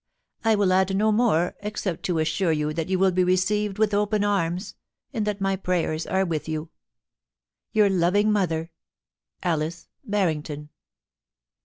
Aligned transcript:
I 0.43 0.55
will 0.55 0.73
add 0.73 0.97
no 0.97 1.11
more 1.11 1.53
except 1.59 2.01
to 2.05 2.17
assure 2.17 2.51
you 2.51 2.73
that 2.73 2.89
you 2.89 2.97
will 2.97 3.11
be 3.11 3.23
received 3.23 3.77
with 3.77 3.93
open 3.93 4.23
arms, 4.23 4.73
and 5.13 5.27
that 5.27 5.39
my 5.39 5.55
prayers 5.55 6.07
are 6.07 6.25
with 6.25 6.49
you.' 6.49 6.71
Your 7.71 7.87
loving 7.87 8.31
mother, 8.31 8.63
^ 8.63 8.69
Alice 9.43 9.89
Barrington.' 10.03 10.69